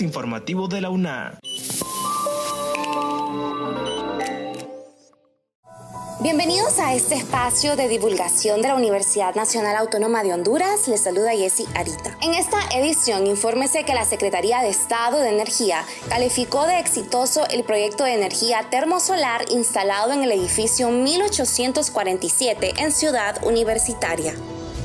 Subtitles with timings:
[0.00, 1.38] Informativo de la UNA.
[6.20, 10.88] Bienvenidos a este espacio de divulgación de la Universidad Nacional Autónoma de Honduras.
[10.88, 12.16] Les saluda Jessy Arita.
[12.22, 17.62] En esta edición, infórmese que la Secretaría de Estado de Energía calificó de exitoso el
[17.64, 24.34] proyecto de energía termosolar instalado en el edificio 1847 en Ciudad Universitaria.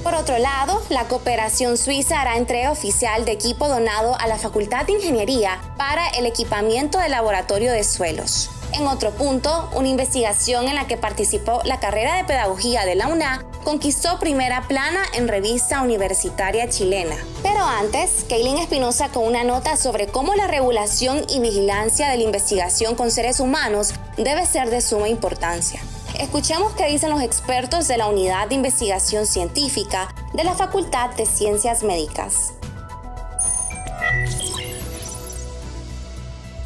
[0.04, 4.86] Por otro lado, la cooperación suiza hará entrega oficial de equipo donado a la Facultad
[4.86, 8.50] de Ingeniería para el equipamiento del laboratorio de suelos.
[8.72, 13.08] En otro punto, una investigación en la que participó la carrera de pedagogía de la
[13.08, 17.16] UNA conquistó primera plana en revista universitaria chilena.
[17.44, 22.24] Pero antes, Kaylin Espinosa con una nota sobre cómo la regulación y vigilancia de la
[22.24, 25.82] investigación con seres humanos debe ser de suma importancia.
[26.20, 31.26] Escuchemos qué dicen los expertos de la Unidad de Investigación Científica de la Facultad de
[31.26, 32.54] Ciencias Médicas.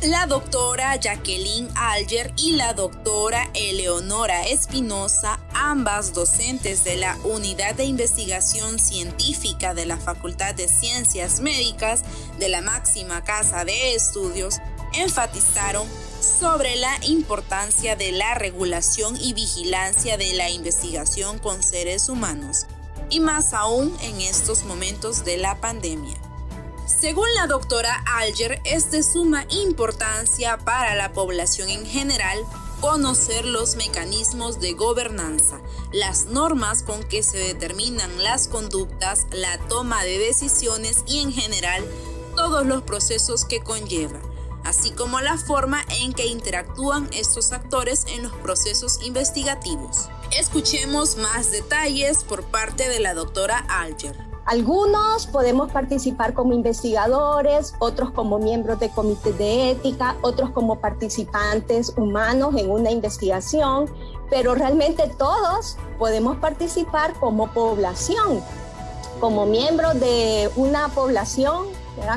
[0.01, 7.85] La doctora Jacqueline Alger y la doctora Eleonora Espinosa, ambas docentes de la Unidad de
[7.85, 12.01] Investigación Científica de la Facultad de Ciencias Médicas
[12.39, 14.55] de la máxima casa de estudios,
[14.93, 15.87] enfatizaron
[16.23, 22.65] sobre la importancia de la regulación y vigilancia de la investigación con seres humanos,
[23.09, 26.17] y más aún en estos momentos de la pandemia.
[26.87, 32.39] Según la doctora Alger, es de suma importancia para la población en general
[32.79, 40.03] conocer los mecanismos de gobernanza, las normas con que se determinan las conductas, la toma
[40.03, 41.83] de decisiones y en general
[42.35, 44.19] todos los procesos que conlleva,
[44.63, 50.09] así como la forma en que interactúan estos actores en los procesos investigativos.
[50.37, 54.33] Escuchemos más detalles por parte de la doctora Alger.
[54.45, 61.93] Algunos podemos participar como investigadores, otros como miembros de comités de ética, otros como participantes
[61.95, 63.89] humanos en una investigación,
[64.29, 68.41] pero realmente todos podemos participar como población,
[69.21, 71.67] como miembros de una población,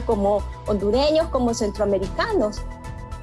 [0.05, 2.61] como hondureños, como centroamericanos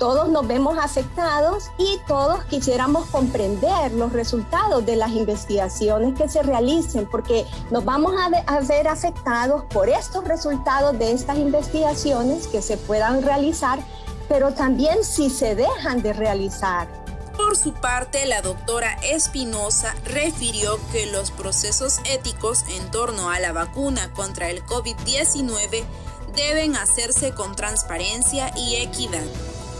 [0.04, 6.44] todos nos vemos afectados y todos quisiéramos comprender los resultados de las investigaciones que se
[6.44, 8.14] realicen, porque nos vamos
[8.48, 13.80] a, ver afectados por estos resultados de estas investigaciones que se puedan realizar,
[14.28, 16.88] pero también si se dejan de realizar.
[17.38, 23.54] Por su parte, la doctora Espinosa refirió que los procesos éticos en torno a la
[23.54, 25.84] vacuna contra el COVID-19
[26.36, 29.26] deben hacerse con transparencia y equidad.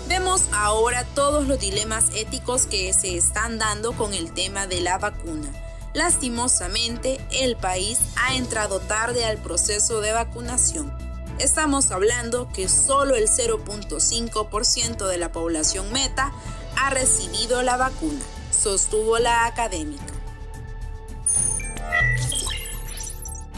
[0.08, 4.98] Vemos ahora todos los dilemas éticos que se están dando con el tema de la
[4.98, 5.50] vacuna.
[5.94, 10.92] Lastimosamente, el país ha entrado tarde al proceso de vacunación.
[11.40, 16.32] Estamos hablando que solo el 0.5% de la población meta
[16.78, 18.22] ha recibido la vacuna,
[18.52, 20.13] sostuvo la académica.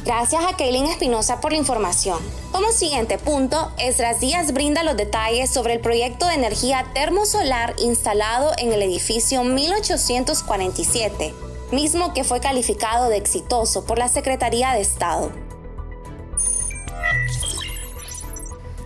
[0.06, 2.20] Gracias a Kaylin Espinosa por la información.
[2.52, 8.52] Como siguiente punto, Esdras Díaz brinda los detalles sobre el proyecto de energía termosolar instalado
[8.60, 11.34] en el edificio 1847,
[11.72, 15.32] mismo que fue calificado de exitoso por la Secretaría de Estado.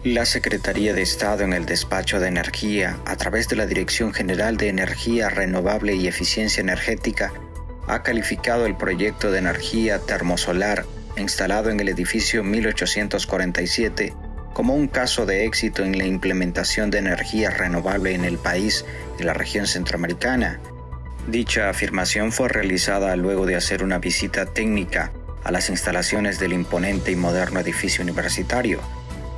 [0.06, 4.56] La Secretaría de Estado en el Despacho de Energía, a través de la Dirección General
[4.56, 7.34] de Energía Renovable y Eficiencia Energética,
[7.88, 10.86] ha calificado el proyecto de energía termosolar
[11.20, 14.14] instalado en el edificio 1847
[14.54, 18.84] como un caso de éxito en la implementación de energía renovable en el país
[19.18, 20.60] y la región centroamericana.
[21.28, 25.14] Dicha afirmación fue realizada luego de hacer una visita técnica
[25.44, 28.82] a las instalaciones del imponente y moderno edificio universitario.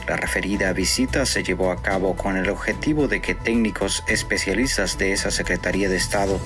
[0.07, 5.11] La referida visita se llevó a cabo con el objetivo de que técnicos especialistas de
[5.13, 6.39] esa Secretaría de Estado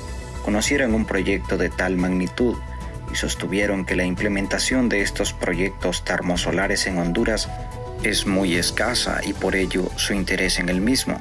[0.43, 2.57] conocieran un proyecto de tal magnitud
[3.15, 7.49] sostuvieron que la implementación de estos proyectos termosolares en Honduras
[8.03, 11.19] es muy escasa y por ello su interés en el mismo.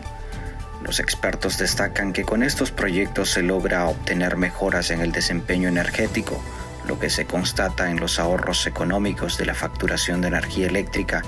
[0.83, 6.43] Los expertos destacan que con estos proyectos se logra obtener mejoras en el desempeño energético,
[6.87, 11.23] lo que se constata en los ahorros económicos de la facturación de energía eléctrica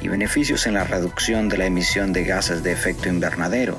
[0.00, 3.78] y beneficios en la reducción de la emisión de gases de efecto invernadero.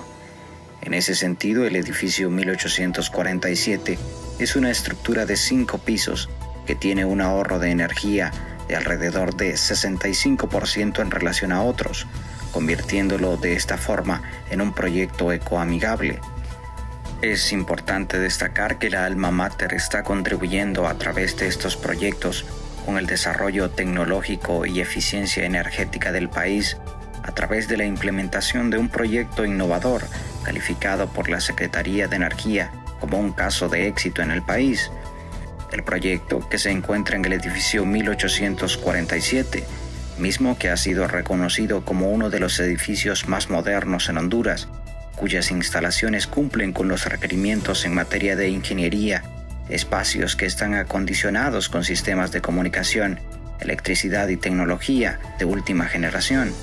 [0.81, 3.97] En ese sentido, el edificio 1847
[4.39, 6.29] es una estructura de cinco pisos
[6.65, 8.31] que tiene un ahorro de energía
[8.67, 12.07] de alrededor de 65% en relación a otros,
[12.51, 16.19] convirtiéndolo de esta forma en un proyecto ecoamigable.
[17.21, 22.45] Es importante destacar que la alma mater está contribuyendo a través de estos proyectos
[22.85, 26.77] con el desarrollo tecnológico y eficiencia energética del país
[27.23, 30.03] a través de la implementación de un proyecto innovador
[30.43, 34.91] calificado por la Secretaría de Energía como un caso de éxito en el país.
[35.71, 39.63] El proyecto, que se encuentra en el edificio 1847,
[40.17, 44.67] mismo que ha sido reconocido como uno de los edificios más modernos en Honduras,
[45.15, 49.23] cuyas instalaciones cumplen con los requerimientos en materia de ingeniería,
[49.69, 53.19] espacios que están acondicionados con sistemas de comunicación,
[53.59, 56.53] electricidad y tecnología de última generación.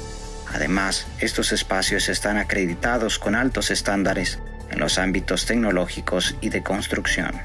[0.55, 4.39] Además, estos espacios están acreditados con altos estándares
[4.73, 7.41] en los ámbitos tecnológicos y de construcción.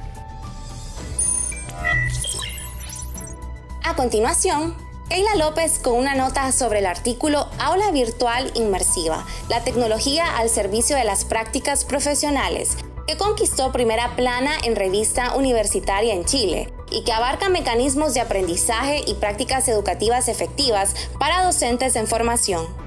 [3.83, 4.75] A continuación,
[5.09, 10.97] Keila López con una nota sobre el artículo Aula Virtual Inmersiva, la tecnología al servicio
[10.97, 12.77] de las prácticas profesionales,
[13.07, 19.01] que conquistó primera plana en revista universitaria en Chile y que abarca mecanismos de aprendizaje
[19.07, 22.86] y prácticas educativas efectivas para docentes en formación.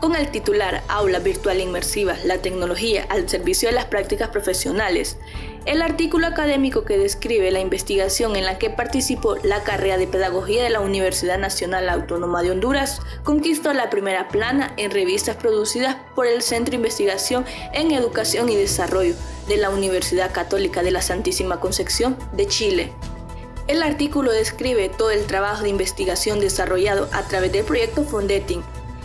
[0.00, 5.18] Con el titular Aula Virtual Inmersiva, la tecnología al servicio de las prácticas profesionales.
[5.66, 10.62] El artículo académico que describe la investigación en la que participó la carrera de Pedagogía
[10.62, 16.26] de la Universidad Nacional Autónoma de Honduras conquistó la primera plana en revistas producidas por
[16.26, 17.44] el Centro de Investigación
[17.74, 19.14] en Educación y Desarrollo
[19.48, 22.92] de la Universidad Católica de la Santísima Concepción de Chile.
[23.68, 28.64] El artículo describe todo el trabajo de investigación desarrollado a través del proyecto Fondeting,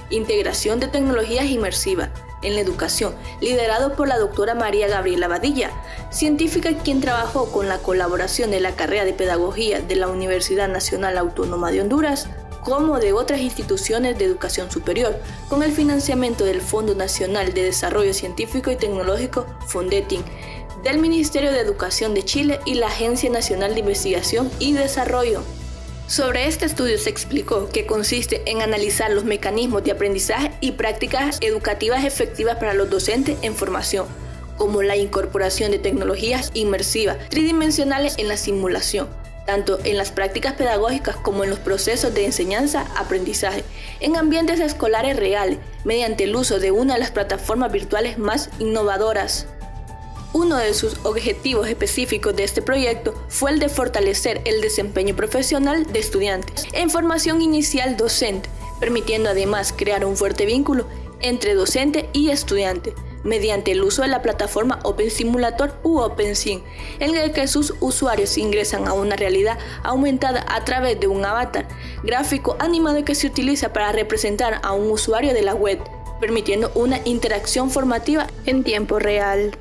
[0.10, 2.10] Integración de Tecnologías Inmersivas
[2.42, 5.72] en la Educación, liderado por la doctora María Gabriela Badilla,
[6.12, 11.18] científica quien trabajó con la colaboración de la carrera de Pedagogía de la Universidad Nacional
[11.18, 12.30] Autónoma de Honduras,
[12.64, 15.16] como de otras instituciones de educación superior,
[15.50, 20.24] con el financiamiento del Fondo Nacional de Desarrollo Científico y Tecnológico, Fondeting,
[20.84, 25.44] del Ministerio de Educación de Chile y la Agencia Nacional de Investigación y Desarrollo.
[26.08, 31.40] Sobre este estudio se explicó que consiste en analizar los mecanismos de aprendizaje y prácticas
[31.42, 34.06] educativas efectivas para los docentes en formación,
[34.56, 39.10] como la incorporación de tecnologías inmersivas tridimensionales en la simulación,
[39.48, 43.64] tanto en las prácticas pedagógicas como en los procesos de enseñanza-aprendizaje,
[44.00, 49.48] en ambientes escolares reales, mediante el uso de una de las plataformas virtuales más innovadoras.
[50.36, 55.86] Uno de sus objetivos específicos de este proyecto fue el de fortalecer el desempeño profesional
[55.86, 58.50] de estudiantes en formación inicial docente,
[58.82, 60.88] permitiendo además crear un fuerte vínculo
[61.22, 62.94] entre docente y estudiante
[63.24, 66.64] mediante el uso de la plataforma Open Simulator u OpenSim,
[67.00, 71.70] en el que sus usuarios ingresan a una realidad aumentada a través de un avatar
[72.04, 75.80] gráfico animado que se utiliza para representar a un usuario de la web,
[76.20, 79.58] permitiendo una interacción formativa en tiempo real.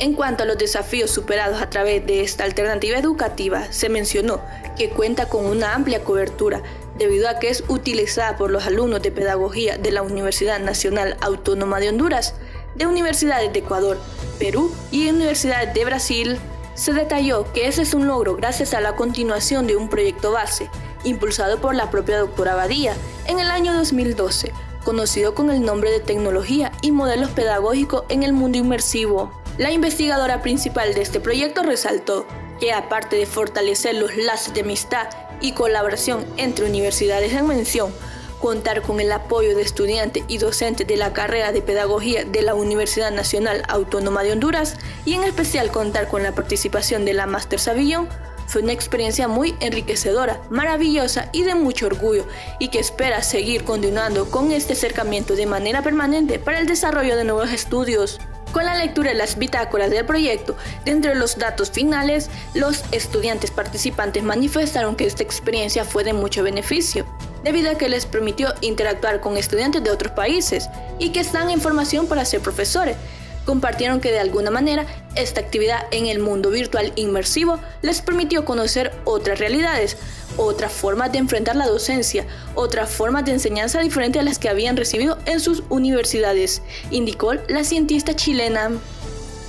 [0.00, 4.40] En cuanto a los desafíos superados a través de esta alternativa educativa, se mencionó
[4.74, 6.62] que cuenta con una amplia cobertura
[6.96, 11.80] debido a que es utilizada por los alumnos de pedagogía de la Universidad Nacional Autónoma
[11.80, 12.34] de Honduras,
[12.76, 13.98] de universidades de Ecuador,
[14.38, 16.38] Perú y universidades de Brasil.
[16.74, 20.70] Se detalló que ese es un logro gracias a la continuación de un proyecto base,
[21.04, 22.94] impulsado por la propia doctora Badía
[23.26, 24.50] en el año 2012,
[24.82, 29.39] conocido con el nombre de Tecnología y Modelos Pedagógicos en el Mundo Inmersivo.
[29.58, 32.26] La investigadora principal de este proyecto resaltó
[32.60, 35.08] que aparte de fortalecer los lazos de amistad
[35.40, 37.92] y colaboración entre universidades en mención,
[38.40, 42.54] contar con el apoyo de estudiantes y docentes de la carrera de Pedagogía de la
[42.54, 47.60] Universidad Nacional Autónoma de Honduras y en especial contar con la participación de la Máster
[47.60, 48.08] Savillon
[48.46, 52.26] fue una experiencia muy enriquecedora, maravillosa y de mucho orgullo
[52.58, 57.24] y que espera seguir continuando con este acercamiento de manera permanente para el desarrollo de
[57.24, 58.18] nuevos estudios.
[58.52, 63.52] Con la lectura de las bitácoras del proyecto, dentro de los datos finales, los estudiantes
[63.52, 67.06] participantes manifestaron que esta experiencia fue de mucho beneficio,
[67.44, 71.60] debido a que les permitió interactuar con estudiantes de otros países y que están en
[71.60, 72.96] formación para ser profesores,
[73.44, 78.92] compartieron que de alguna manera esta actividad en el mundo virtual inmersivo les permitió conocer
[79.04, 79.96] otras realidades,
[80.40, 84.76] otras formas de enfrentar la docencia, otras formas de enseñanza diferentes a las que habían
[84.76, 88.70] recibido en sus universidades, indicó la cientista chilena.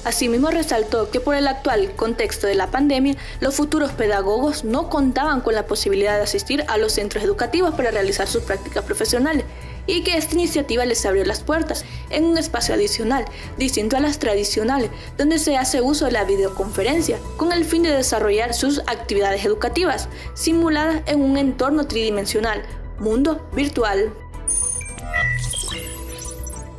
[0.04, 5.42] Asimismo resaltó que por el actual contexto de la pandemia, los futuros pedagogos no contaban
[5.42, 9.46] con la posibilidad de asistir a los centros educativos para realizar sus prácticas profesionales
[9.88, 13.26] y que esta iniciativa les abrió las puertas en un espacio adicional,
[13.58, 17.92] distinto a las tradicionales, donde se hace uso de la videoconferencia con el fin de
[17.92, 22.64] desarrollar sus actividades educativas, simuladas en un entorno tridimensional,
[23.00, 24.14] mundo virtual.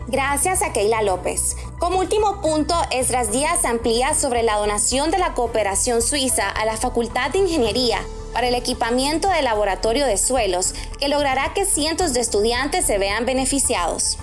[0.09, 1.57] Gracias a Keila López.
[1.79, 6.77] Como último punto, Esdras Díaz amplía sobre la donación de la cooperación suiza a la
[6.77, 7.99] Facultad de Ingeniería
[8.33, 13.27] para el equipamiento del laboratorio de suelos que logrará que cientos de estudiantes se vean
[13.27, 14.19] beneficiados.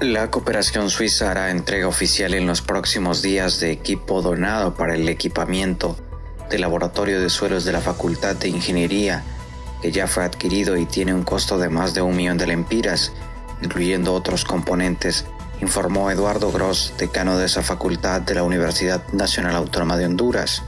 [0.00, 5.08] La cooperación suiza hará entrega oficial en los próximos días de equipo donado para el
[5.08, 5.96] equipamiento
[6.50, 9.24] del laboratorio de suelos de la Facultad de Ingeniería,
[9.82, 13.12] que ya fue adquirido y tiene un costo de más de un millón de lempiras,
[13.60, 15.24] incluyendo otros componentes,
[15.60, 20.62] informó Eduardo Gross, decano de esa facultad de la Universidad Nacional Autónoma de Honduras.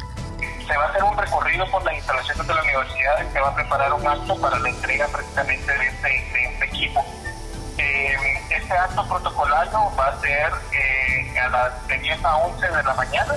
[0.70, 3.48] Se va a hacer un recorrido por las instalaciones de la universidad y se va
[3.48, 7.04] a preparar un acto para la entrega precisamente de este, este equipo
[8.50, 12.94] este acto protocolario va a ser eh, a las de 10 a 11 de la
[12.94, 13.34] mañana,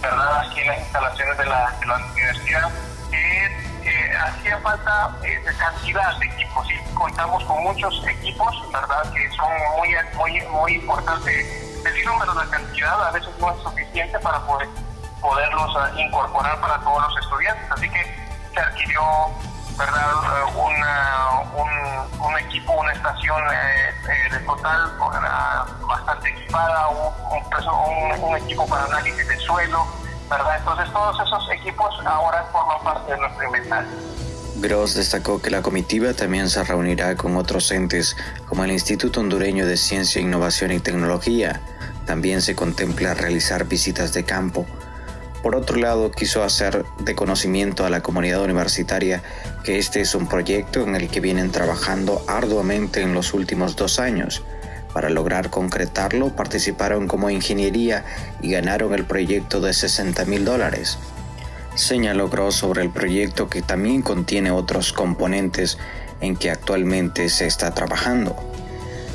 [0.00, 0.40] ¿verdad?
[0.40, 2.70] Aquí en las instalaciones de la, de la universidad.
[3.12, 9.12] Eh, hacía falta eh, cantidad de equipos y contamos con muchos equipos, ¿verdad?
[9.12, 11.82] Que son muy, muy, muy importantes.
[11.82, 14.68] Decir número de cantidad a veces no es suficiente para poder
[15.22, 17.70] poderlos ah, incorporar para todos los estudiantes.
[17.70, 18.14] Así que
[18.52, 19.02] se adquirió
[19.78, 20.12] ¿verdad?
[22.20, 24.90] un, equipo, una estación eh, eh, de total
[25.88, 29.86] bastante equipada, un, un, equipo para análisis de suelo,
[30.28, 30.58] ¿verdad?
[30.58, 33.90] Entonces todos esos equipos ahora forman parte de nuestro inventario.
[34.56, 38.16] Gross destacó que la comitiva también se reunirá con otros entes
[38.48, 41.60] como el Instituto Hondureño de Ciencia, Innovación y Tecnología.
[42.06, 44.66] También se contempla realizar visitas de campo
[45.42, 49.22] por otro lado, quiso hacer de conocimiento a la comunidad universitaria
[49.64, 53.98] que este es un proyecto en el que vienen trabajando arduamente en los últimos dos
[53.98, 54.44] años.
[54.94, 58.04] Para lograr concretarlo, participaron como ingeniería
[58.40, 60.98] y ganaron el proyecto de 60 mil dólares.
[61.74, 65.76] Señaló Gross sobre el proyecto que también contiene otros componentes
[66.20, 68.36] en que actualmente se está trabajando.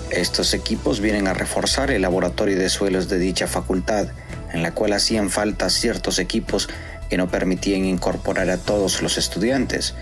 [0.09, 4.07] Estos equipos vienen a reforzar el laboratorio de suelos de dicha facultad
[4.53, 6.69] en la cual hacían falta ciertos equipos
[7.09, 9.95] que no permitían incorporar a todos los estudiantes.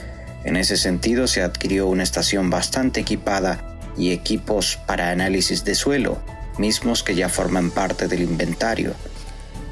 [0.44, 6.22] En ese sentido se adquirió una estación bastante equipada y equipos para análisis de suelo,
[6.58, 8.94] mismos que ya forman parte del inventario.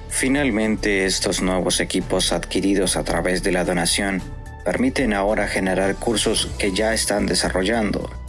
[0.10, 4.22] Finalmente, estos nuevos equipos adquiridos a través de la donación
[4.64, 8.23] permiten ahora generar cursos que ya están desarrollando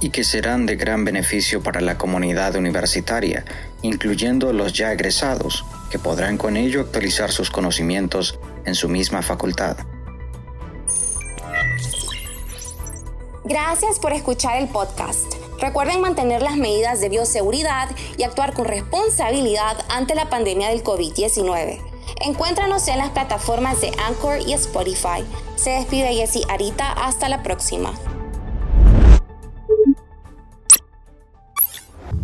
[0.00, 3.44] y que serán de gran beneficio para la comunidad universitaria,
[3.82, 9.76] incluyendo los ya egresados, que podrán con ello actualizar sus conocimientos en su misma facultad.
[13.44, 15.34] Gracias por escuchar el podcast.
[15.58, 21.80] Recuerden mantener las medidas de bioseguridad y actuar con responsabilidad ante la pandemia del COVID-19.
[22.20, 25.24] Encuéntranos en las plataformas de Anchor y Spotify.
[25.56, 26.92] Se despide Jessy Arita.
[26.92, 27.92] Hasta la próxima.